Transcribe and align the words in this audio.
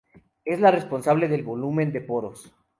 Es 0.45 0.59
la 0.59 0.71
responsable 0.71 1.27
del 1.27 1.43
volumen 1.43 1.91
de 1.91 2.01
poros. 2.01 2.51